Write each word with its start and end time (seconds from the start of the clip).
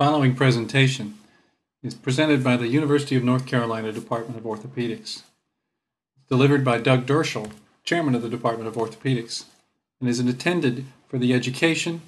following 0.00 0.34
presentation 0.34 1.18
is 1.82 1.94
presented 1.94 2.42
by 2.42 2.56
the 2.56 2.68
University 2.68 3.16
of 3.16 3.22
North 3.22 3.44
Carolina 3.44 3.92
Department 3.92 4.38
of 4.38 4.44
Orthopedics. 4.44 5.24
Delivered 6.26 6.64
by 6.64 6.78
Doug 6.78 7.04
Dirschl, 7.04 7.52
Chairman 7.84 8.14
of 8.14 8.22
the 8.22 8.30
Department 8.30 8.66
of 8.66 8.76
Orthopedics, 8.76 9.44
and 10.00 10.08
is 10.08 10.18
intended 10.18 10.86
for 11.06 11.18
the 11.18 11.34
education 11.34 12.00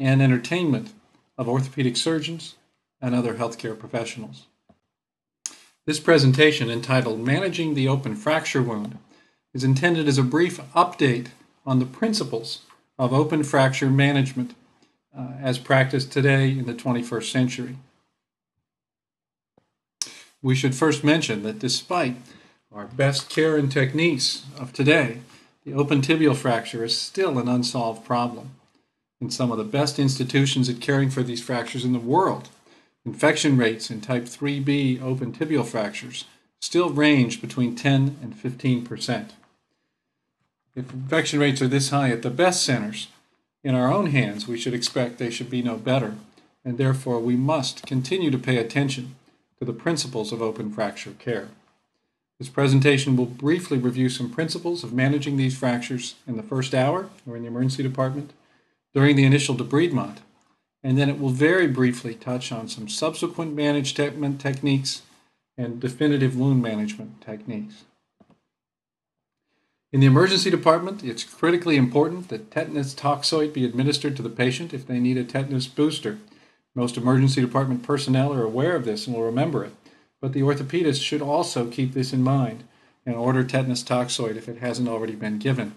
and 0.00 0.20
entertainment 0.20 0.90
of 1.38 1.48
orthopedic 1.48 1.96
surgeons 1.96 2.56
and 3.00 3.14
other 3.14 3.34
healthcare 3.34 3.78
professionals. 3.78 4.46
This 5.86 6.00
presentation, 6.00 6.68
entitled 6.68 7.20
Managing 7.20 7.74
the 7.74 7.86
Open 7.86 8.16
Fracture 8.16 8.64
Wound, 8.64 8.98
is 9.54 9.62
intended 9.62 10.08
as 10.08 10.18
a 10.18 10.24
brief 10.24 10.58
update 10.74 11.28
on 11.64 11.78
the 11.78 11.86
principles 11.86 12.62
of 12.98 13.12
open 13.12 13.44
fracture 13.44 13.90
management 13.90 14.56
uh, 15.18 15.32
as 15.40 15.58
practiced 15.58 16.12
today 16.12 16.50
in 16.50 16.66
the 16.66 16.74
21st 16.74 17.30
century. 17.30 17.76
We 20.40 20.54
should 20.54 20.74
first 20.74 21.02
mention 21.02 21.42
that 21.42 21.58
despite 21.58 22.16
our 22.72 22.86
best 22.86 23.28
care 23.28 23.56
and 23.56 23.70
techniques 23.72 24.44
of 24.58 24.72
today, 24.72 25.18
the 25.64 25.74
open 25.74 26.00
tibial 26.00 26.36
fracture 26.36 26.84
is 26.84 26.96
still 26.96 27.38
an 27.38 27.48
unsolved 27.48 28.04
problem. 28.04 28.50
In 29.20 29.30
some 29.30 29.50
of 29.50 29.58
the 29.58 29.64
best 29.64 29.98
institutions 29.98 30.68
at 30.68 30.80
caring 30.80 31.10
for 31.10 31.24
these 31.24 31.42
fractures 31.42 31.84
in 31.84 31.92
the 31.92 31.98
world, 31.98 32.50
infection 33.04 33.56
rates 33.56 33.90
in 33.90 34.00
type 34.00 34.24
3B 34.24 35.02
open 35.02 35.32
tibial 35.32 35.66
fractures 35.66 36.24
still 36.60 36.90
range 36.90 37.40
between 37.40 37.74
10 37.74 38.18
and 38.22 38.36
15 38.36 38.84
percent. 38.84 39.32
If 40.76 40.92
infection 40.92 41.40
rates 41.40 41.60
are 41.60 41.68
this 41.68 41.90
high 41.90 42.10
at 42.10 42.22
the 42.22 42.30
best 42.30 42.62
centers, 42.62 43.08
in 43.64 43.74
our 43.74 43.92
own 43.92 44.06
hands, 44.06 44.46
we 44.46 44.58
should 44.58 44.74
expect 44.74 45.18
they 45.18 45.30
should 45.30 45.50
be 45.50 45.62
no 45.62 45.76
better, 45.76 46.14
and 46.64 46.78
therefore 46.78 47.18
we 47.18 47.36
must 47.36 47.86
continue 47.86 48.30
to 48.30 48.38
pay 48.38 48.56
attention 48.56 49.16
to 49.58 49.64
the 49.64 49.72
principles 49.72 50.32
of 50.32 50.40
open 50.40 50.72
fracture 50.72 51.12
care. 51.18 51.48
This 52.38 52.48
presentation 52.48 53.16
will 53.16 53.26
briefly 53.26 53.78
review 53.78 54.08
some 54.08 54.30
principles 54.30 54.84
of 54.84 54.92
managing 54.92 55.36
these 55.36 55.58
fractures 55.58 56.14
in 56.26 56.36
the 56.36 56.42
first 56.42 56.72
hour 56.72 57.10
or 57.26 57.36
in 57.36 57.42
the 57.42 57.48
emergency 57.48 57.82
department, 57.82 58.32
during 58.94 59.16
the 59.16 59.24
initial 59.24 59.56
debridement, 59.56 60.18
and 60.82 60.96
then 60.96 61.08
it 61.10 61.18
will 61.18 61.30
very 61.30 61.66
briefly 61.66 62.14
touch 62.14 62.52
on 62.52 62.68
some 62.68 62.88
subsequent 62.88 63.54
management 63.54 64.40
techniques 64.40 65.02
and 65.56 65.80
definitive 65.80 66.38
wound 66.38 66.62
management 66.62 67.20
techniques. 67.20 67.84
In 69.90 70.00
the 70.00 70.06
emergency 70.06 70.50
department, 70.50 71.02
it's 71.02 71.24
critically 71.24 71.76
important 71.76 72.28
that 72.28 72.50
tetanus 72.50 72.94
toxoid 72.94 73.54
be 73.54 73.64
administered 73.64 74.16
to 74.16 74.22
the 74.22 74.28
patient 74.28 74.74
if 74.74 74.86
they 74.86 75.00
need 75.00 75.16
a 75.16 75.24
tetanus 75.24 75.66
booster. 75.66 76.18
Most 76.74 76.98
emergency 76.98 77.40
department 77.40 77.82
personnel 77.82 78.34
are 78.34 78.42
aware 78.42 78.76
of 78.76 78.84
this 78.84 79.06
and 79.06 79.16
will 79.16 79.24
remember 79.24 79.64
it, 79.64 79.72
but 80.20 80.34
the 80.34 80.42
orthopedist 80.42 81.02
should 81.02 81.22
also 81.22 81.70
keep 81.70 81.94
this 81.94 82.12
in 82.12 82.22
mind 82.22 82.64
and 83.06 83.16
order 83.16 83.42
tetanus 83.42 83.82
toxoid 83.82 84.36
if 84.36 84.46
it 84.46 84.58
hasn't 84.58 84.88
already 84.88 85.14
been 85.14 85.38
given. 85.38 85.72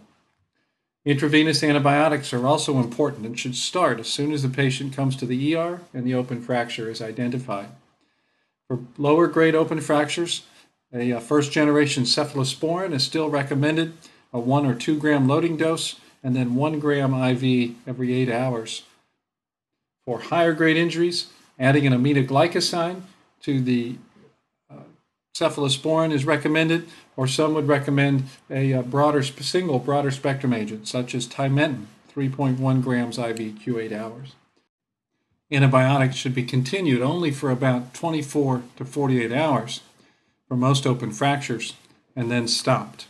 Intravenous 1.06 1.64
antibiotics 1.64 2.34
are 2.34 2.46
also 2.46 2.80
important 2.80 3.26
and 3.26 3.40
should 3.40 3.56
start 3.56 3.98
as 3.98 4.08
soon 4.08 4.34
as 4.34 4.44
the 4.44 4.50
patient 4.50 4.94
comes 4.94 5.16
to 5.16 5.26
the 5.26 5.56
ER 5.56 5.80
and 5.94 6.06
the 6.06 6.14
open 6.14 6.42
fracture 6.42 6.92
is 6.92 7.02
identified. 7.02 7.70
For 8.68 8.80
lower 8.98 9.28
grade 9.28 9.56
open 9.56 9.80
fractures, 9.80 10.44
a, 10.94 11.14
uh, 11.14 11.20
first 11.20 11.52
generation 11.52 12.04
cephalosporin 12.04 12.94
is 12.94 13.04
still 13.04 13.30
recommended, 13.30 13.94
a 14.34 14.40
one 14.40 14.66
or 14.66 14.76
two 14.76 14.98
gram 14.98 15.28
loading 15.28 15.58
dose, 15.58 15.96
and 16.24 16.36
then 16.36 16.56
one 16.56 16.80
gram 16.80 17.14
IV 17.14 17.76
every 17.88 18.14
eight 18.14 18.30
hours. 18.30 18.84
For 20.06 20.20
higher 20.20 20.54
grade 20.54 20.78
injuries, 20.78 21.28
adding 21.60 21.88
an 21.88 21.94
aminoglycoside 21.94 23.02
to 23.42 23.62
the 23.62 23.96
uh, 24.70 24.84
cephalosporin 25.36 26.12
is 26.12 26.26
recommended, 26.26 26.88
or 27.16 27.28
some 27.28 27.54
would 27.54 27.68
recommend 27.68 28.24
a, 28.50 28.72
a 28.72 28.80
uh, 28.80 28.82
broader 28.82 29.24
single 29.24 29.80
broader 29.80 30.12
spectrum 30.12 30.54
agent 30.54 30.88
such 30.88 31.16
as 31.16 31.28
timentin, 31.28 31.86
3.1 32.14 32.84
grams 32.84 33.18
IV 33.18 33.38
Q8 33.38 33.92
hours. 33.92 34.36
Antibiotics 35.52 36.16
should 36.16 36.34
be 36.34 36.44
continued 36.44 37.02
only 37.02 37.30
for 37.30 37.52
about 37.52 37.94
24 37.94 38.64
to 38.78 38.86
48 38.86 39.32
hours 39.34 39.82
for 40.52 40.58
most 40.58 40.86
open 40.86 41.12
fractures 41.12 41.76
and 42.14 42.30
then 42.30 42.46
stopped. 42.46 43.08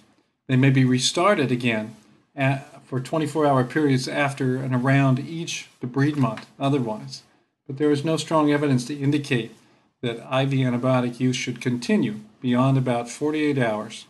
They 0.48 0.56
may 0.56 0.70
be 0.70 0.86
restarted 0.86 1.52
again 1.52 1.96
at, 2.36 2.86
for 2.86 3.00
24 3.00 3.48
hour 3.48 3.64
periods 3.64 4.08
after 4.08 4.58
and 4.58 4.76
around 4.76 5.18
each 5.18 5.68
debridement 5.82 6.44
otherwise, 6.60 7.24
but 7.66 7.80
there 7.80 7.90
is 7.90 8.06
no 8.06 8.16
strong 8.16 8.52
evidence 8.52 8.86
to 8.86 8.96
indicate 8.96 9.56
that 10.04 10.18
IV 10.18 10.52
antibiotic 10.52 11.20
use 11.20 11.36
should 11.36 11.62
continue 11.62 12.20
beyond 12.42 12.78
about 12.78 13.10
48 13.10 13.58
hours 13.58 14.06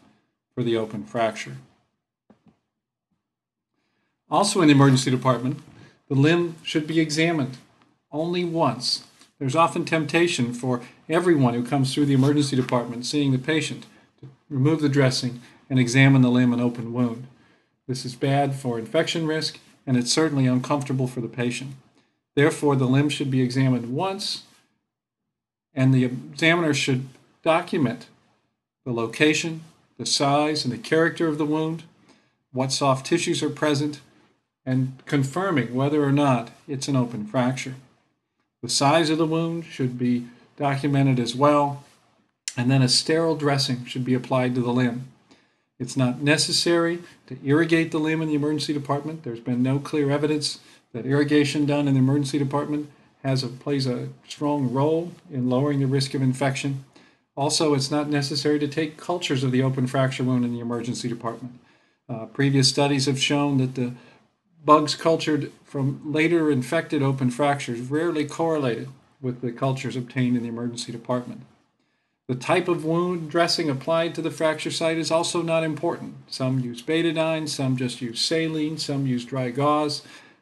for 0.53 0.61
the 0.61 0.75
open 0.75 1.05
fracture. 1.05 1.55
Also 4.29 4.59
in 4.59 4.67
the 4.67 4.73
emergency 4.73 5.09
department, 5.09 5.61
the 6.09 6.15
limb 6.15 6.57
should 6.63 6.85
be 6.85 6.99
examined 6.99 7.59
only 8.11 8.43
once 8.43 9.05
there's 9.41 9.55
often 9.55 9.83
temptation 9.83 10.53
for 10.53 10.81
everyone 11.09 11.55
who 11.55 11.65
comes 11.65 11.91
through 11.91 12.05
the 12.05 12.13
emergency 12.13 12.55
department 12.55 13.07
seeing 13.07 13.31
the 13.31 13.39
patient 13.39 13.87
to 14.19 14.29
remove 14.51 14.81
the 14.81 14.87
dressing 14.87 15.41
and 15.67 15.79
examine 15.79 16.21
the 16.21 16.29
limb 16.29 16.53
and 16.53 16.61
open 16.61 16.93
wound. 16.93 17.25
This 17.87 18.05
is 18.05 18.13
bad 18.13 18.53
for 18.53 18.77
infection 18.77 19.25
risk 19.25 19.57
and 19.87 19.97
it's 19.97 20.11
certainly 20.11 20.45
uncomfortable 20.45 21.07
for 21.07 21.21
the 21.21 21.27
patient. 21.27 21.71
Therefore, 22.35 22.75
the 22.75 22.85
limb 22.85 23.09
should 23.09 23.31
be 23.31 23.41
examined 23.41 23.91
once 23.91 24.43
and 25.73 25.91
the 25.91 26.05
examiner 26.05 26.75
should 26.75 27.07
document 27.41 28.05
the 28.85 28.93
location, 28.93 29.63
the 29.97 30.05
size, 30.05 30.63
and 30.63 30.71
the 30.71 30.77
character 30.77 31.27
of 31.27 31.39
the 31.39 31.47
wound, 31.47 31.81
what 32.51 32.71
soft 32.71 33.07
tissues 33.07 33.41
are 33.41 33.49
present, 33.49 34.01
and 34.67 35.01
confirming 35.07 35.73
whether 35.73 36.03
or 36.03 36.11
not 36.11 36.51
it's 36.67 36.87
an 36.87 36.95
open 36.95 37.25
fracture. 37.25 37.73
The 38.61 38.69
size 38.69 39.09
of 39.09 39.17
the 39.17 39.25
wound 39.25 39.65
should 39.65 39.97
be 39.97 40.27
documented 40.55 41.19
as 41.19 41.35
well, 41.35 41.83
and 42.55 42.69
then 42.69 42.81
a 42.81 42.89
sterile 42.89 43.35
dressing 43.35 43.85
should 43.85 44.05
be 44.05 44.13
applied 44.13 44.53
to 44.55 44.61
the 44.61 44.71
limb. 44.71 45.07
It's 45.79 45.97
not 45.97 46.21
necessary 46.21 46.99
to 47.25 47.37
irrigate 47.43 47.91
the 47.91 47.97
limb 47.97 48.21
in 48.21 48.27
the 48.27 48.35
emergency 48.35 48.71
department. 48.71 49.23
There's 49.23 49.39
been 49.39 49.63
no 49.63 49.79
clear 49.79 50.11
evidence 50.11 50.59
that 50.93 51.07
irrigation 51.07 51.65
done 51.65 51.87
in 51.87 51.95
the 51.95 51.99
emergency 51.99 52.37
department 52.37 52.91
has 53.23 53.43
a, 53.43 53.47
plays 53.47 53.87
a 53.87 54.09
strong 54.27 54.71
role 54.71 55.11
in 55.31 55.49
lowering 55.49 55.79
the 55.79 55.87
risk 55.87 56.13
of 56.13 56.21
infection. 56.21 56.85
Also, 57.35 57.73
it's 57.73 57.89
not 57.89 58.09
necessary 58.09 58.59
to 58.59 58.67
take 58.67 58.97
cultures 58.97 59.43
of 59.43 59.51
the 59.51 59.63
open 59.63 59.87
fracture 59.87 60.23
wound 60.23 60.45
in 60.45 60.53
the 60.53 60.59
emergency 60.59 61.07
department. 61.07 61.59
Uh, 62.07 62.25
previous 62.25 62.67
studies 62.69 63.05
have 63.05 63.19
shown 63.19 63.57
that 63.57 63.73
the 63.75 63.93
bugs 64.63 64.95
cultured 64.95 65.51
from 65.63 66.01
later 66.11 66.51
infected 66.51 67.01
open 67.01 67.31
fractures 67.31 67.79
rarely 67.79 68.25
correlated 68.25 68.89
with 69.21 69.41
the 69.41 69.51
cultures 69.51 69.95
obtained 69.95 70.35
in 70.35 70.43
the 70.43 70.49
emergency 70.49 70.91
department. 70.91 71.41
The 72.27 72.35
type 72.35 72.67
of 72.67 72.85
wound 72.85 73.29
dressing 73.29 73.69
applied 73.69 74.15
to 74.15 74.21
the 74.21 74.31
fracture 74.31 74.71
site 74.71 74.97
is 74.97 75.11
also 75.11 75.41
not 75.41 75.63
important. 75.63 76.15
Some 76.27 76.59
use 76.59 76.81
betadine, 76.81 77.49
some 77.49 77.75
just 77.75 78.01
use 78.01 78.21
saline, 78.21 78.77
some 78.77 79.05
use 79.05 79.25
dry 79.25 79.49
gauze. 79.49 80.01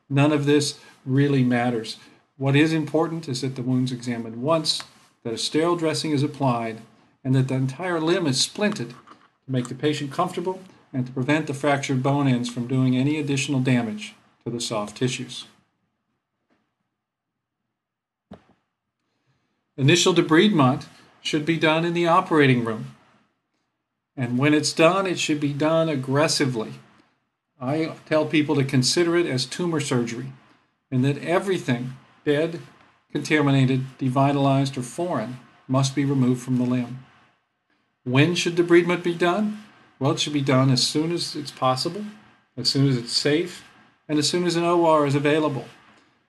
None 0.10 0.32
of 0.32 0.46
this 0.46 0.80
really 1.06 1.44
matters. 1.44 1.98
What 2.38 2.56
is 2.56 2.74
important 2.74 3.28
is 3.28 3.42
that 3.42 3.56
the 3.56 3.64
wound's 3.64 3.92
examined 3.92 4.42
once, 4.42 4.84
that 5.24 5.34
a 5.34 5.38
sterile 5.38 5.76
dressing 5.76 6.12
is 6.12 6.24
applied, 6.24 6.82
and 7.24 7.34
that 7.36 7.48
the 7.48 7.56
entire 7.56 8.00
limb 8.00 8.28
is 8.28 8.46
splinted 8.46 8.90
to 8.90 8.96
make 9.48 9.68
the 9.68 9.76
patient 9.76 10.12
comfortable 10.12 10.62
and 10.94 11.06
to 11.06 11.12
prevent 11.12 11.48
the 11.48 11.54
fractured 11.54 12.02
bone 12.02 12.28
ends 12.28 12.50
from 12.50 12.68
doing 12.68 12.98
any 12.98 13.18
additional 13.18 13.60
damage 13.60 14.16
to 14.44 14.50
the 14.50 14.62
soft 14.62 14.98
tissues. 14.98 15.46
Initial 19.78 20.14
debridement 20.14 20.88
should 21.22 21.46
be 21.46 21.58
done 21.58 21.86
in 21.86 21.94
the 21.94 22.08
operating 22.08 22.66
room. 22.66 22.96
And 24.18 24.38
when 24.38 24.54
it's 24.54 24.74
done, 24.74 25.08
it 25.08 25.20
should 25.20 25.40
be 25.40 25.54
done 25.54 25.88
aggressively. 25.88 26.74
I 27.62 27.94
tell 28.06 28.26
people 28.26 28.56
to 28.56 28.64
consider 28.64 29.16
it 29.16 29.26
as 29.26 29.46
tumor 29.46 29.80
surgery 29.80 30.34
and 30.92 31.06
that 31.06 31.24
everything 31.24 31.94
dead, 32.26 32.62
contaminated, 33.12 33.86
devitalized, 33.98 34.78
or 34.78 34.82
foreign 34.82 35.40
must 35.68 35.96
be 35.96 36.04
removed 36.04 36.42
from 36.42 36.58
the 36.58 36.64
limb. 36.64 37.06
When 38.04 38.36
should 38.36 38.56
debridement 38.56 39.04
be 39.04 39.14
done? 39.14 39.64
Well, 40.00 40.12
it 40.12 40.20
should 40.22 40.34
be 40.34 40.42
done 40.42 40.70
as 40.70 40.86
soon 40.88 41.12
as 41.12 41.36
it's 41.36 41.52
possible, 41.52 42.06
as 42.56 42.70
soon 42.70 42.88
as 42.88 42.96
it's 42.96 43.12
safe, 43.12 43.66
and 44.08 44.18
as 44.18 44.30
soon 44.30 44.46
as 44.46 44.56
an 44.56 44.64
OR 44.64 45.06
is 45.06 45.14
available. 45.14 45.66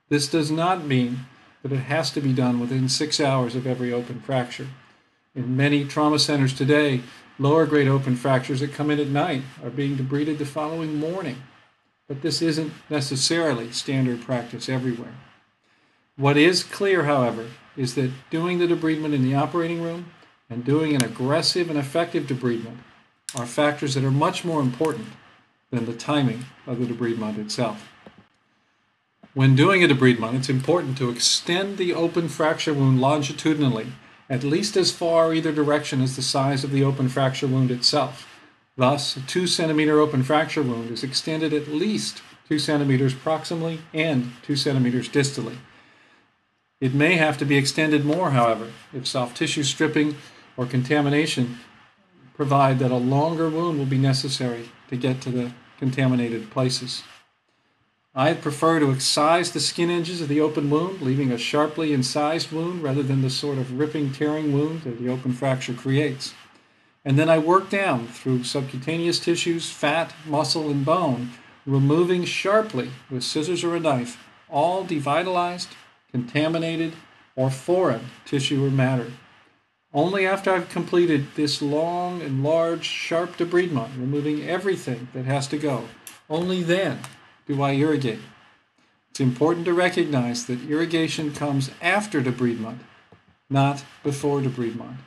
This 0.08 0.26
does 0.26 0.50
not 0.50 0.84
mean 0.84 1.26
that 1.62 1.70
it 1.70 1.76
has 1.76 2.10
to 2.12 2.20
be 2.20 2.32
done 2.32 2.58
within 2.58 2.88
six 2.88 3.20
hours 3.20 3.54
of 3.54 3.68
every 3.68 3.92
open 3.92 4.20
fracture. 4.20 4.66
In 5.36 5.56
many 5.56 5.84
trauma 5.84 6.18
centers 6.18 6.52
today, 6.52 7.02
lower 7.38 7.64
grade 7.64 7.86
open 7.86 8.16
fractures 8.16 8.58
that 8.58 8.72
come 8.72 8.90
in 8.90 8.98
at 8.98 9.06
night 9.06 9.42
are 9.62 9.70
being 9.70 9.96
debrided 9.96 10.38
the 10.38 10.46
following 10.46 10.96
morning. 10.96 11.36
But 12.08 12.22
this 12.22 12.42
isn't 12.42 12.72
necessarily 12.88 13.70
standard 13.70 14.22
practice 14.22 14.68
everywhere. 14.68 15.14
What 16.16 16.36
is 16.36 16.64
clear, 16.64 17.04
however, 17.04 17.46
is 17.76 17.94
that 17.94 18.10
doing 18.30 18.58
the 18.58 18.66
debridement 18.66 19.14
in 19.14 19.22
the 19.22 19.36
operating 19.36 19.80
room 19.80 20.10
and 20.50 20.64
doing 20.64 20.96
an 20.96 21.04
aggressive 21.04 21.70
and 21.70 21.78
effective 21.78 22.24
debridement 22.24 22.78
are 23.34 23.46
factors 23.46 23.94
that 23.94 24.04
are 24.04 24.10
much 24.10 24.44
more 24.44 24.60
important 24.60 25.08
than 25.70 25.86
the 25.86 25.94
timing 25.94 26.44
of 26.66 26.80
the 26.80 26.86
debridement 26.86 27.38
itself. 27.38 27.88
When 29.32 29.54
doing 29.54 29.84
a 29.84 29.88
debridement, 29.88 30.34
it's 30.34 30.48
important 30.48 30.98
to 30.98 31.10
extend 31.10 31.78
the 31.78 31.94
open 31.94 32.28
fracture 32.28 32.74
wound 32.74 33.00
longitudinally, 33.00 33.92
at 34.28 34.42
least 34.42 34.76
as 34.76 34.90
far 34.90 35.32
either 35.32 35.52
direction 35.52 36.02
as 36.02 36.16
the 36.16 36.22
size 36.22 36.64
of 36.64 36.72
the 36.72 36.82
open 36.82 37.08
fracture 37.08 37.46
wound 37.46 37.70
itself. 37.70 38.26
Thus, 38.76 39.16
a 39.16 39.20
2 39.20 39.46
centimeter 39.46 40.00
open 40.00 40.22
fracture 40.22 40.62
wound 40.62 40.90
is 40.90 41.04
extended 41.04 41.52
at 41.52 41.68
least 41.68 42.22
2 42.48 42.58
centimeters 42.58 43.14
proximally 43.14 43.78
and 43.94 44.32
2 44.42 44.56
centimeters 44.56 45.08
distally. 45.08 45.58
It 46.80 46.94
may 46.94 47.16
have 47.16 47.38
to 47.38 47.44
be 47.44 47.56
extended 47.56 48.04
more, 48.04 48.30
however, 48.30 48.72
if 48.92 49.06
soft 49.06 49.36
tissue 49.36 49.62
stripping 49.62 50.16
or 50.56 50.66
contamination 50.66 51.60
provide 52.40 52.78
that 52.78 52.90
a 52.90 52.96
longer 52.96 53.50
wound 53.50 53.78
will 53.78 53.84
be 53.84 53.98
necessary 53.98 54.70
to 54.88 54.96
get 54.96 55.20
to 55.20 55.28
the 55.28 55.52
contaminated 55.78 56.50
places. 56.50 57.02
I 58.14 58.32
prefer 58.32 58.80
to 58.80 58.90
excise 58.90 59.50
the 59.50 59.60
skin 59.60 59.90
edges 59.90 60.22
of 60.22 60.28
the 60.28 60.40
open 60.40 60.70
wound, 60.70 61.02
leaving 61.02 61.30
a 61.30 61.36
sharply 61.36 61.92
incised 61.92 62.50
wound 62.50 62.82
rather 62.82 63.02
than 63.02 63.20
the 63.20 63.28
sort 63.28 63.58
of 63.58 63.78
ripping, 63.78 64.14
tearing 64.14 64.54
wound 64.54 64.84
that 64.84 64.98
the 64.98 65.10
open 65.10 65.34
fracture 65.34 65.74
creates. 65.74 66.32
And 67.04 67.18
then 67.18 67.28
I 67.28 67.36
work 67.36 67.68
down 67.68 68.06
through 68.06 68.44
subcutaneous 68.44 69.20
tissues, 69.20 69.68
fat, 69.68 70.14
muscle, 70.24 70.70
and 70.70 70.82
bone, 70.82 71.32
removing 71.66 72.24
sharply 72.24 72.88
with 73.10 73.22
scissors 73.22 73.62
or 73.62 73.76
a 73.76 73.80
knife 73.80 74.16
all 74.48 74.86
devitalized, 74.86 75.68
contaminated, 76.10 76.94
or 77.36 77.50
foreign 77.50 78.06
tissue 78.24 78.64
or 78.64 78.70
matter. 78.70 79.12
Only 79.92 80.24
after 80.24 80.52
I've 80.52 80.68
completed 80.68 81.34
this 81.34 81.60
long 81.60 82.22
and 82.22 82.44
large, 82.44 82.84
sharp 82.84 83.36
debridement, 83.36 83.98
removing 83.98 84.48
everything 84.48 85.08
that 85.14 85.24
has 85.24 85.48
to 85.48 85.58
go, 85.58 85.88
only 86.28 86.62
then 86.62 87.00
do 87.48 87.60
I 87.60 87.72
irrigate. 87.72 88.20
It's 89.10 89.18
important 89.18 89.64
to 89.66 89.72
recognize 89.72 90.46
that 90.46 90.70
irrigation 90.70 91.32
comes 91.32 91.72
after 91.82 92.22
debridement, 92.22 92.78
not 93.48 93.84
before 94.04 94.40
debridement. 94.40 94.98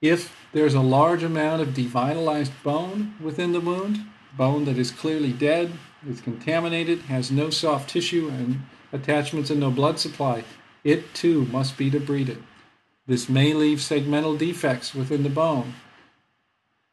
If 0.00 0.34
there's 0.52 0.72
a 0.72 0.80
large 0.80 1.22
amount 1.22 1.60
of 1.60 1.68
devitalized 1.68 2.52
bone 2.64 3.14
within 3.20 3.52
the 3.52 3.60
wound, 3.60 4.06
bone 4.34 4.64
that 4.64 4.78
is 4.78 4.90
clearly 4.90 5.34
dead, 5.34 5.72
is 6.08 6.22
contaminated, 6.22 7.02
has 7.02 7.30
no 7.30 7.50
soft 7.50 7.90
tissue 7.90 8.30
and 8.30 8.62
attachments 8.90 9.50
and 9.50 9.60
no 9.60 9.70
blood 9.70 9.98
supply, 9.98 10.44
it 10.84 11.14
too 11.14 11.44
must 11.46 11.76
be 11.76 11.90
debrided. 11.90 12.42
This 13.06 13.28
may 13.28 13.54
leave 13.54 13.78
segmental 13.78 14.38
defects 14.38 14.94
within 14.94 15.22
the 15.22 15.30
bone, 15.30 15.74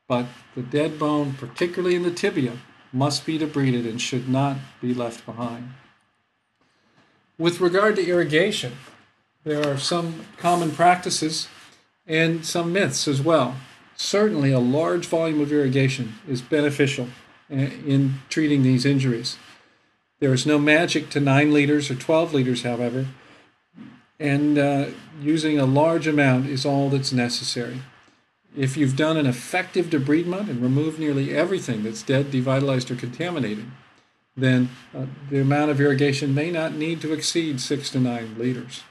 but 0.08 0.26
the 0.56 0.62
dead 0.62 0.98
bone, 0.98 1.34
particularly 1.34 1.96
in 1.96 2.04
the 2.04 2.12
tibia, 2.12 2.58
must 2.92 3.26
be 3.26 3.38
debrided 3.38 3.88
and 3.88 4.02
should 4.02 4.28
not 4.28 4.58
be 4.82 4.94
left 4.94 5.26
behind. 5.26 5.74
With 7.38 7.62
regard 7.62 7.96
to 7.98 8.08
irrigation, 8.08 8.74
there 9.44 9.70
are 9.70 9.78
some 9.78 10.26
common 10.38 10.72
practices 10.72 11.48
and 12.08 12.46
some 12.46 12.74
myths 12.74 13.08
as 13.08 13.22
well. 13.22 13.56
Certainly, 13.96 14.52
a 14.52 14.60
large 14.60 15.06
volume 15.06 15.42
of 15.42 15.52
irrigation 15.52 16.16
is 16.28 16.42
beneficial 16.42 17.10
eh, 17.50 17.70
in 17.86 18.16
treating 18.30 18.64
these 18.64 18.86
injuries. 18.86 19.38
There 20.20 20.34
is 20.34 20.46
no 20.46 20.58
magic 20.58 21.10
to 21.12 21.20
9 21.20 21.54
liters 21.54 21.92
or 21.92 21.96
12 21.96 22.34
liters, 22.34 22.64
however, 22.64 23.08
and 24.20 24.58
uh, 24.58 24.88
using 25.22 25.60
a 25.60 25.66
large 25.66 26.08
amount 26.08 26.48
is 26.48 26.66
all 26.66 26.90
that's 26.90 27.12
necessary. 27.12 27.82
If 28.56 28.76
you've 28.76 28.96
done 28.96 29.18
an 29.18 29.28
effective 29.28 29.88
debridement 29.88 30.50
and 30.50 30.62
removed 30.62 31.00
nearly 31.00 31.36
everything 31.36 31.84
that's 31.84 32.02
dead, 32.02 32.32
devitalized, 32.32 32.90
or 32.90 32.96
contaminated, 32.96 33.66
then 34.36 34.70
uh, 34.96 35.06
the 35.30 35.42
amount 35.42 35.72
of 35.72 35.82
irrigation 35.82 36.34
may 36.34 36.52
not 36.52 36.74
need 36.74 37.02
to 37.02 37.14
exceed 37.14 37.60
6 37.60 37.90
to 37.92 38.00
9 38.00 38.36
liters. 38.38 38.84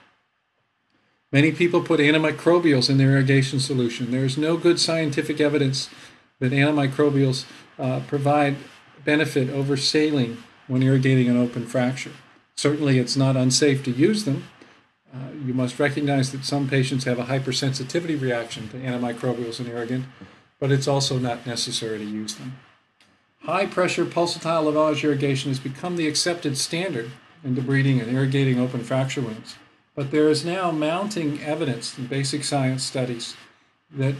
Many 1.33 1.53
people 1.53 1.83
put 1.83 2.01
antimicrobials 2.01 2.89
in 2.89 2.99
their 2.99 3.13
irrigation 3.13 3.59
solution. 3.59 4.11
There 4.11 4.25
is 4.25 4.39
no 4.39 4.57
good 4.57 4.79
scientific 4.79 5.41
evidence 5.41 5.89
that 6.39 6.53
antimicrobials 6.53 7.47
uh, 7.79 8.01
provide 8.07 8.57
benefit 9.05 9.51
over 9.51 9.77
saline 9.77 10.43
when 10.67 10.83
irrigating 10.83 11.29
an 11.29 11.37
open 11.37 11.67
fracture. 11.67 12.13
Certainly, 12.57 12.99
it's 12.99 13.17
not 13.17 13.37
unsafe 13.37 13.85
to 13.85 13.91
use 13.91 14.25
them. 14.25 14.45
You 15.47 15.55
must 15.55 15.79
recognize 15.79 16.33
that 16.33 16.45
some 16.45 16.69
patients 16.69 17.05
have 17.05 17.21
a 17.21 17.27
hypersensitivity 17.27 18.21
reaction 18.21 18.69
to 18.71 18.79
antimicrobials 18.79 19.61
and 19.61 19.69
irrigant, 19.69 20.07
but 20.59 20.73
it's 20.73 20.89
also 20.89 21.21
not 21.21 21.47
necessary 21.47 21.99
to 21.99 22.05
use 22.05 22.35
them. 22.35 22.59
High 23.43 23.67
pressure 23.67 24.05
pulsatile 24.05 24.65
lavage 24.65 25.05
irrigation 25.05 25.53
has 25.53 25.61
become 25.61 25.97
the 25.97 26.09
accepted 26.09 26.59
standard 26.59 27.13
in 27.45 27.55
debriding 27.55 28.03
and 28.03 28.11
irrigating 28.11 28.59
open 28.59 28.83
fracture 28.83 29.21
wounds, 29.21 29.55
but 29.95 30.11
there 30.11 30.29
is 30.29 30.45
now 30.45 30.73
mounting 30.73 31.41
evidence 31.41 31.97
in 31.97 32.09
basic 32.09 32.43
science 32.43 32.83
studies 32.83 33.37
that 33.93 34.17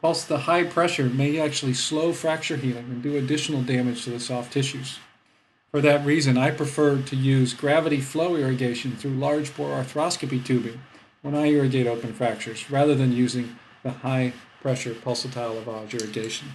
pulse 0.00 0.24
the 0.24 0.38
high 0.38 0.64
pressure 0.64 1.10
may 1.10 1.38
actually 1.38 1.74
slow 1.74 2.14
fracture 2.14 2.56
healing 2.56 2.86
and 2.86 3.02
do 3.02 3.18
additional 3.18 3.60
damage 3.60 4.04
to 4.04 4.10
the 4.10 4.20
soft 4.20 4.50
tissues. 4.50 4.98
For 5.74 5.80
that 5.80 6.06
reason, 6.06 6.38
I 6.38 6.52
prefer 6.52 7.02
to 7.02 7.16
use 7.16 7.52
gravity 7.52 8.00
flow 8.00 8.36
irrigation 8.36 8.94
through 8.94 9.14
large 9.14 9.56
bore 9.56 9.70
arthroscopy 9.70 10.44
tubing 10.44 10.80
when 11.20 11.34
I 11.34 11.46
irrigate 11.46 11.88
open 11.88 12.12
fractures, 12.12 12.70
rather 12.70 12.94
than 12.94 13.10
using 13.10 13.58
the 13.82 13.90
high 13.90 14.34
pressure 14.62 14.94
pulsatile 14.94 15.60
lavage 15.60 16.00
irrigation. 16.00 16.50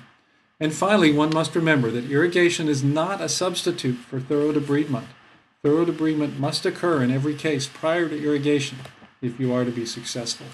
And 0.58 0.74
finally, 0.74 1.12
one 1.12 1.34
must 1.34 1.54
remember 1.54 1.92
that 1.92 2.10
irrigation 2.10 2.70
is 2.70 2.82
not 2.82 3.20
a 3.20 3.28
substitute 3.28 3.98
for 3.98 4.22
thorough 4.22 4.54
debridement. 4.54 5.08
Thorough 5.64 5.86
debridement 5.86 6.40
must 6.40 6.66
occur 6.66 7.04
in 7.04 7.12
every 7.12 7.36
case 7.36 7.68
prior 7.68 8.08
to 8.08 8.24
irrigation 8.24 8.78
if 9.22 9.38
you 9.38 9.52
are 9.52 9.66
to 9.66 9.72
be 9.72 9.86
successful. 9.86 10.48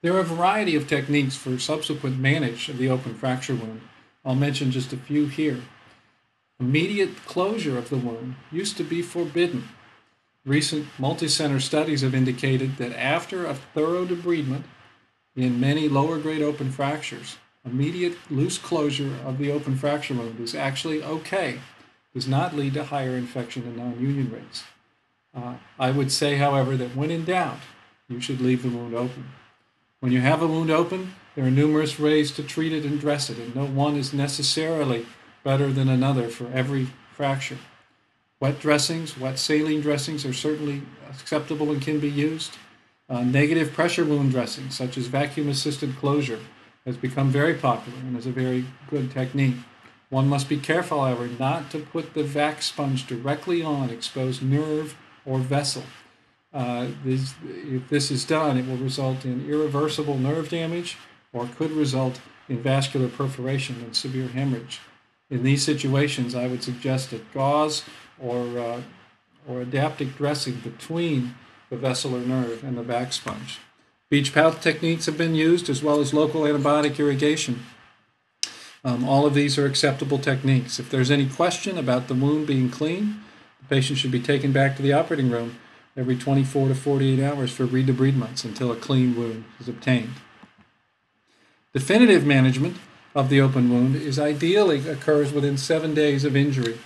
There 0.00 0.14
are 0.14 0.20
a 0.20 0.24
variety 0.24 0.74
of 0.74 0.88
techniques 0.88 1.36
for 1.36 1.58
subsequent 1.58 2.18
manage 2.18 2.70
of 2.70 2.78
the 2.78 2.88
open 2.88 3.14
fracture 3.14 3.54
wound. 3.54 3.82
I'll 4.24 4.34
mention 4.34 4.70
just 4.70 4.94
a 4.94 4.96
few 4.96 5.26
here. 5.26 5.60
Immediate 6.60 7.24
closure 7.26 7.76
of 7.76 7.90
the 7.90 7.96
wound 7.96 8.36
used 8.52 8.76
to 8.76 8.84
be 8.84 9.02
forbidden. 9.02 9.68
Recent 10.46 10.86
multicenter 10.98 11.60
studies 11.60 12.02
have 12.02 12.14
indicated 12.14 12.76
that 12.76 12.96
after 12.96 13.44
a 13.44 13.54
thorough 13.54 14.06
debridement 14.06 14.64
in 15.34 15.58
many 15.58 15.88
lower 15.88 16.18
grade 16.18 16.42
open 16.42 16.70
fractures, 16.70 17.38
immediate 17.64 18.16
loose 18.30 18.58
closure 18.58 19.16
of 19.24 19.38
the 19.38 19.50
open 19.50 19.76
fracture 19.76 20.14
wound 20.14 20.38
is 20.38 20.54
actually 20.54 21.02
okay, 21.02 21.58
does 22.12 22.28
not 22.28 22.54
lead 22.54 22.74
to 22.74 22.84
higher 22.84 23.16
infection 23.16 23.64
and 23.64 23.76
non 23.76 24.00
union 24.00 24.30
rates. 24.30 24.64
Uh, 25.34 25.54
I 25.78 25.90
would 25.90 26.12
say, 26.12 26.36
however, 26.36 26.76
that 26.76 26.94
when 26.94 27.10
in 27.10 27.24
doubt, 27.24 27.58
you 28.08 28.20
should 28.20 28.40
leave 28.40 28.62
the 28.62 28.68
wound 28.68 28.94
open. 28.94 29.30
When 29.98 30.12
you 30.12 30.20
have 30.20 30.42
a 30.42 30.46
wound 30.46 30.70
open, 30.70 31.14
there 31.34 31.44
are 31.44 31.50
numerous 31.50 31.98
ways 31.98 32.30
to 32.32 32.44
treat 32.44 32.72
it 32.72 32.84
and 32.84 33.00
dress 33.00 33.28
it, 33.30 33.38
and 33.38 33.56
no 33.56 33.64
one 33.64 33.96
is 33.96 34.12
necessarily 34.12 35.06
better 35.44 35.72
than 35.72 35.88
another 35.88 36.28
for 36.28 36.50
every 36.52 36.88
fracture. 37.12 37.58
Wet 38.40 38.58
dressings, 38.58 39.16
wet 39.16 39.38
saline 39.38 39.80
dressings 39.80 40.26
are 40.26 40.32
certainly 40.32 40.82
acceptable 41.08 41.70
and 41.70 41.80
can 41.80 42.00
be 42.00 42.10
used. 42.10 42.58
Uh, 43.08 43.22
negative 43.22 43.72
pressure 43.72 44.04
wound 44.04 44.32
dressings, 44.32 44.76
such 44.76 44.98
as 44.98 45.06
vacuum 45.06 45.48
assisted 45.48 45.94
closure, 45.96 46.40
has 46.84 46.96
become 46.96 47.30
very 47.30 47.54
popular 47.54 47.98
and 48.00 48.16
is 48.16 48.26
a 48.26 48.30
very 48.30 48.64
good 48.90 49.10
technique. 49.10 49.56
One 50.10 50.28
must 50.28 50.48
be 50.48 50.58
careful, 50.58 51.00
however, 51.00 51.28
not 51.28 51.70
to 51.70 51.78
put 51.78 52.14
the 52.14 52.24
vac 52.24 52.62
sponge 52.62 53.06
directly 53.06 53.62
on 53.62 53.90
exposed 53.90 54.42
nerve 54.42 54.96
or 55.24 55.38
vessel. 55.38 55.84
Uh, 56.52 56.88
this, 57.04 57.34
if 57.44 57.88
this 57.88 58.10
is 58.10 58.24
done, 58.24 58.56
it 58.56 58.66
will 58.66 58.76
result 58.76 59.24
in 59.24 59.48
irreversible 59.48 60.18
nerve 60.18 60.48
damage 60.48 60.96
or 61.32 61.46
could 61.46 61.72
result 61.72 62.20
in 62.48 62.62
vascular 62.62 63.08
perforation 63.08 63.76
and 63.82 63.96
severe 63.96 64.28
hemorrhage. 64.28 64.80
In 65.34 65.42
these 65.42 65.64
situations, 65.64 66.36
I 66.36 66.46
would 66.46 66.62
suggest 66.62 67.12
a 67.12 67.18
gauze 67.34 67.82
or, 68.20 68.56
uh, 68.56 68.82
or 69.48 69.60
adaptic 69.62 70.16
dressing 70.16 70.54
between 70.62 71.34
the 71.70 71.76
vessel 71.76 72.14
or 72.14 72.20
nerve 72.20 72.62
and 72.62 72.78
the 72.78 72.84
vac 72.84 73.12
sponge. 73.12 73.58
Bead 74.08 74.32
pouch 74.32 74.60
techniques 74.60 75.06
have 75.06 75.18
been 75.18 75.34
used 75.34 75.68
as 75.68 75.82
well 75.82 75.98
as 75.98 76.14
local 76.14 76.42
antibiotic 76.42 77.00
irrigation. 77.00 77.66
Um, 78.84 79.02
all 79.02 79.26
of 79.26 79.34
these 79.34 79.58
are 79.58 79.66
acceptable 79.66 80.20
techniques. 80.20 80.78
If 80.78 80.88
there's 80.88 81.10
any 81.10 81.28
question 81.28 81.78
about 81.78 82.06
the 82.06 82.14
wound 82.14 82.46
being 82.46 82.70
clean, 82.70 83.20
the 83.58 83.66
patient 83.74 83.98
should 83.98 84.12
be 84.12 84.20
taken 84.20 84.52
back 84.52 84.76
to 84.76 84.82
the 84.82 84.92
operating 84.92 85.30
room 85.30 85.58
every 85.96 86.14
24 86.14 86.68
to 86.68 86.76
48 86.76 87.20
hours 87.20 87.50
for 87.50 87.66
redebridements 87.66 88.44
until 88.44 88.70
a 88.70 88.76
clean 88.76 89.16
wound 89.16 89.46
is 89.58 89.68
obtained. 89.68 90.14
Definitive 91.72 92.24
management 92.24 92.76
of 93.14 93.28
the 93.28 93.40
open 93.40 93.70
wound 93.70 93.96
is 93.96 94.18
ideally 94.18 94.88
occurs 94.88 95.32
within 95.32 95.56
seven 95.56 95.94
days 95.94 96.24
of 96.24 96.34
injury. 96.34 96.78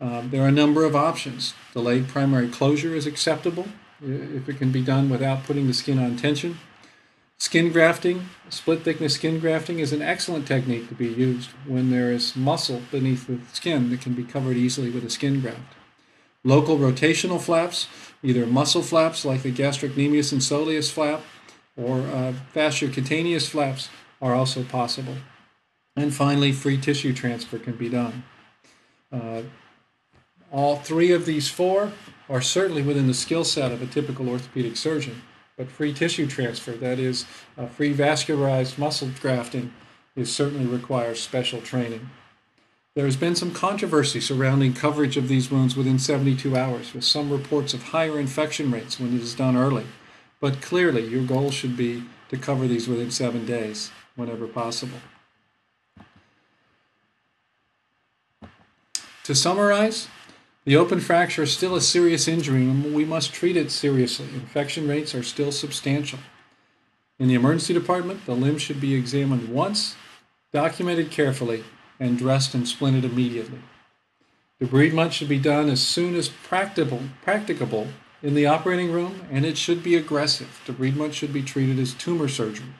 Um, 0.00 0.30
there 0.30 0.42
are 0.42 0.48
a 0.48 0.52
number 0.52 0.84
of 0.84 0.96
options. 0.96 1.54
Delayed 1.72 2.08
primary 2.08 2.48
closure 2.48 2.94
is 2.94 3.06
acceptable 3.06 3.68
if 4.02 4.48
it 4.48 4.58
can 4.58 4.72
be 4.72 4.82
done 4.82 5.08
without 5.08 5.44
putting 5.44 5.66
the 5.66 5.74
skin 5.74 5.98
on 5.98 6.16
tension. 6.16 6.58
Skin 7.38 7.70
grafting, 7.70 8.28
split 8.48 8.82
thickness 8.82 9.14
skin 9.14 9.38
grafting, 9.38 9.78
is 9.78 9.92
an 9.92 10.02
excellent 10.02 10.46
technique 10.46 10.88
to 10.88 10.94
be 10.94 11.08
used 11.08 11.50
when 11.66 11.90
there 11.90 12.10
is 12.10 12.34
muscle 12.34 12.82
beneath 12.90 13.26
the 13.26 13.38
skin 13.52 13.90
that 13.90 14.00
can 14.00 14.14
be 14.14 14.24
covered 14.24 14.56
easily 14.56 14.90
with 14.90 15.04
a 15.04 15.10
skin 15.10 15.40
graft. 15.40 15.74
Local 16.44 16.78
rotational 16.78 17.40
flaps, 17.40 17.88
either 18.22 18.46
muscle 18.46 18.82
flaps 18.82 19.24
like 19.24 19.42
the 19.42 19.52
gastrocnemius 19.52 20.32
and 20.32 20.40
soleus 20.40 20.90
flap 20.90 21.20
or 21.76 22.00
uh, 22.00 22.32
fasciocutaneous 22.54 23.48
flaps, 23.48 23.90
are 24.22 24.34
also 24.34 24.62
possible. 24.62 25.16
And 25.96 26.14
finally, 26.14 26.52
free 26.52 26.76
tissue 26.76 27.14
transfer 27.14 27.58
can 27.58 27.76
be 27.76 27.88
done. 27.88 28.22
Uh, 29.10 29.42
all 30.52 30.76
three 30.76 31.10
of 31.10 31.26
these 31.26 31.48
four 31.48 31.92
are 32.28 32.42
certainly 32.42 32.82
within 32.82 33.06
the 33.06 33.14
skill 33.14 33.44
set 33.44 33.72
of 33.72 33.82
a 33.82 33.86
typical 33.86 34.28
orthopedic 34.28 34.76
surgeon, 34.76 35.22
but 35.56 35.70
free 35.70 35.92
tissue 35.92 36.26
transfer, 36.26 36.72
that 36.72 36.98
is, 36.98 37.24
uh, 37.56 37.66
free 37.66 37.94
vascularized 37.94 38.78
muscle 38.78 39.10
grafting, 39.20 39.72
is 40.14 40.32
certainly 40.34 40.66
requires 40.66 41.22
special 41.22 41.60
training. 41.60 42.10
There 42.94 43.04
has 43.04 43.16
been 43.16 43.34
some 43.34 43.52
controversy 43.52 44.20
surrounding 44.20 44.72
coverage 44.72 45.16
of 45.16 45.28
these 45.28 45.50
wounds 45.50 45.76
within 45.76 45.98
72 45.98 46.56
hours, 46.56 46.94
with 46.94 47.04
some 47.04 47.30
reports 47.30 47.74
of 47.74 47.82
higher 47.82 48.18
infection 48.18 48.70
rates 48.70 48.98
when 48.98 49.14
it 49.14 49.22
is 49.22 49.34
done 49.34 49.56
early. 49.56 49.84
But 50.40 50.62
clearly, 50.62 51.06
your 51.06 51.22
goal 51.22 51.50
should 51.50 51.76
be 51.76 52.04
to 52.30 52.36
cover 52.36 52.66
these 52.66 52.88
within 52.88 53.10
seven 53.10 53.44
days, 53.44 53.90
whenever 54.14 54.46
possible. 54.46 54.98
To 59.26 59.34
summarize, 59.34 60.06
the 60.64 60.76
open 60.76 61.00
fracture 61.00 61.42
is 61.42 61.52
still 61.52 61.74
a 61.74 61.80
serious 61.80 62.28
injury 62.28 62.62
and 62.62 62.94
we 62.94 63.04
must 63.04 63.32
treat 63.32 63.56
it 63.56 63.72
seriously. 63.72 64.26
Infection 64.26 64.86
rates 64.86 65.16
are 65.16 65.24
still 65.24 65.50
substantial. 65.50 66.20
In 67.18 67.26
the 67.26 67.34
emergency 67.34 67.74
department, 67.74 68.24
the 68.24 68.36
limb 68.36 68.56
should 68.56 68.80
be 68.80 68.94
examined 68.94 69.48
once, 69.48 69.96
documented 70.52 71.10
carefully, 71.10 71.64
and 71.98 72.16
dressed 72.16 72.54
and 72.54 72.66
splinted 72.66 73.02
immediately. 73.02 73.58
Debridement 74.62 75.10
should 75.10 75.28
be 75.28 75.40
done 75.40 75.68
as 75.68 75.84
soon 75.84 76.14
as 76.14 76.28
practicable, 76.28 77.02
practicable 77.22 77.88
in 78.22 78.36
the 78.36 78.46
operating 78.46 78.92
room, 78.92 79.22
and 79.32 79.44
it 79.44 79.58
should 79.58 79.82
be 79.82 79.96
aggressive. 79.96 80.62
Debridement 80.64 81.14
should 81.14 81.32
be 81.32 81.42
treated 81.42 81.80
as 81.80 81.94
tumor 81.94 82.28
surgery. 82.28 82.74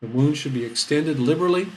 The 0.00 0.08
wound 0.08 0.38
should 0.38 0.54
be 0.54 0.64
extended 0.64 1.20
liberally. 1.20 1.68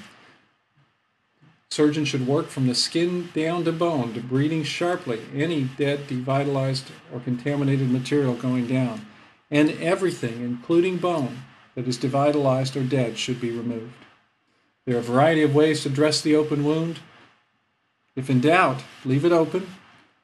Surgeon 1.70 2.06
should 2.06 2.26
work 2.26 2.48
from 2.48 2.68
the 2.68 2.76
skin 2.76 3.30
down 3.34 3.64
to 3.66 3.72
bone, 3.72 4.14
debriding 4.14 4.66
sharply 4.66 5.22
any 5.36 5.64
dead, 5.78 6.08
devitalized, 6.08 6.86
or 7.14 7.20
contaminated 7.20 7.90
material 7.92 8.34
going 8.34 8.68
down. 8.68 9.06
And 9.52 9.72
everything, 9.82 10.42
including 10.42 10.98
bone, 10.98 11.44
that 11.76 11.88
is 11.88 11.98
devitalized 11.98 12.76
or 12.76 12.84
dead 12.84 13.18
should 13.18 13.40
be 13.40 13.52
removed. 13.52 13.94
There 14.86 14.96
are 14.96 15.00
a 15.00 15.04
variety 15.04 15.44
of 15.44 15.54
ways 15.54 15.84
to 15.84 15.90
dress 15.90 16.22
the 16.22 16.36
open 16.36 16.64
wound. 16.64 17.00
If 18.16 18.30
in 18.30 18.42
doubt, 18.42 18.82
leave 19.06 19.26
it 19.26 19.32
open, 19.32 19.68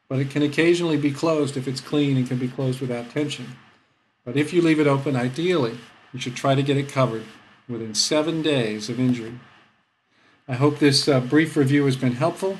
but 0.07 0.19
it 0.19 0.29
can 0.29 0.41
occasionally 0.41 0.97
be 0.97 1.11
closed 1.11 1.57
if 1.57 1.67
it's 1.67 1.81
clean 1.81 2.17
and 2.17 2.27
can 2.27 2.37
be 2.37 2.47
closed 2.47 2.81
without 2.81 3.11
tension. 3.11 3.57
But 4.25 4.37
if 4.37 4.53
you 4.53 4.61
leave 4.61 4.79
it 4.79 4.87
open, 4.87 5.15
ideally, 5.15 5.77
you 6.13 6.19
should 6.19 6.35
try 6.35 6.55
to 6.55 6.63
get 6.63 6.77
it 6.77 6.89
covered 6.89 7.25
within 7.67 7.93
seven 7.93 8.41
days 8.41 8.89
of 8.89 8.99
injury. 8.99 9.33
I 10.45 10.55
hope 10.55 10.79
this 10.79 11.07
uh, 11.07 11.21
brief 11.21 11.55
review 11.55 11.85
has 11.85 11.95
been 11.95 12.15
helpful, 12.15 12.59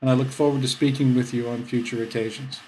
and 0.00 0.10
I 0.10 0.14
look 0.14 0.30
forward 0.30 0.62
to 0.62 0.68
speaking 0.68 1.14
with 1.14 1.32
you 1.32 1.48
on 1.48 1.64
future 1.64 2.02
occasions. 2.02 2.58